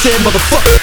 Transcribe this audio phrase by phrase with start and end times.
[0.00, 0.80] said, motherfucker.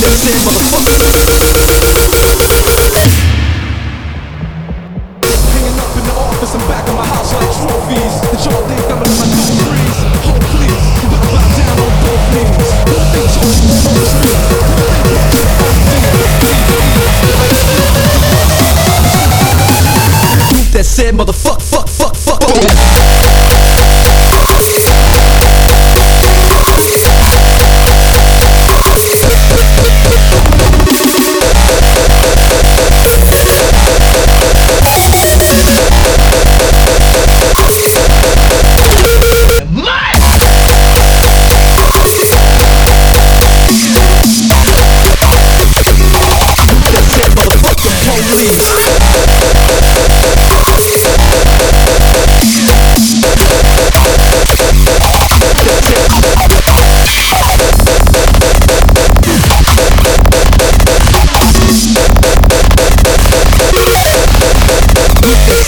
[0.00, 1.37] That's it, motherfucker.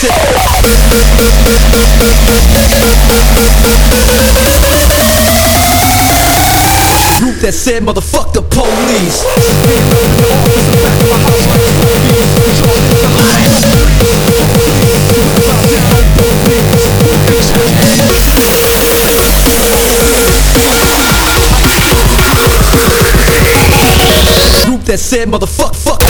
[0.01, 0.09] Group
[7.43, 9.21] that said, motherfuck the police.
[24.65, 26.09] Group that said, motherfuck, fuck.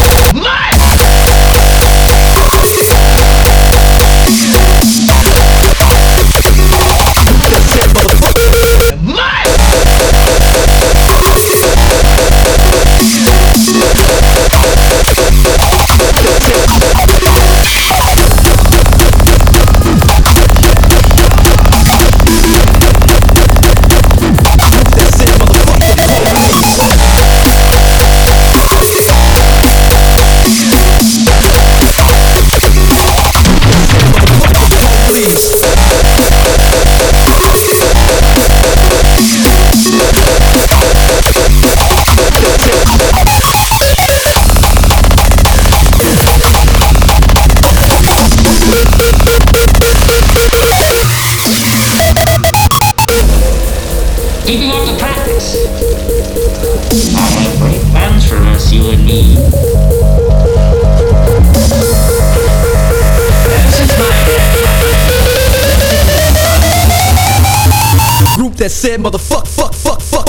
[68.60, 70.26] that said motherfuck fuck fuck fuck fuck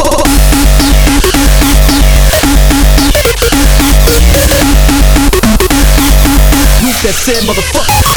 [6.80, 8.11] Group that said motherfuck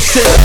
[0.00, 0.40] listen.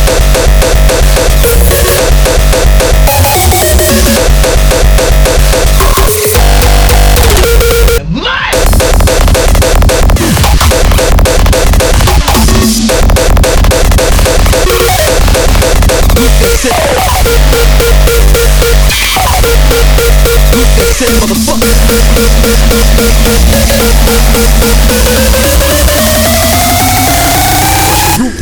[21.25, 21.74] Motherfucker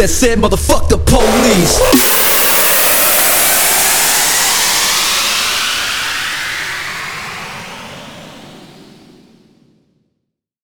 [0.03, 2.22] that said, motherfuck the police.